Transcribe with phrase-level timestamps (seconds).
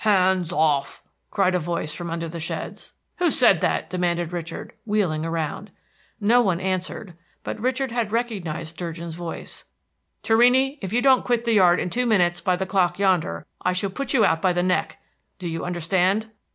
[0.03, 2.93] "Hands off!" cried a voice from under the sheds.
[3.17, 5.69] "Who said that?" demanded Richard, wheeling around.
[6.19, 9.63] No one answered, but Richard had recognized Durgin's voice.
[10.23, 13.73] "Torrini, if you don't quit the yard in two minutes by the clock yonder, I
[13.73, 14.99] shall put you out by the neck.
[15.37, 16.31] Do you understand?"